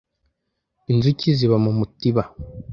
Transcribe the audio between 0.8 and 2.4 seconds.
Inzuki ziba mu mutiba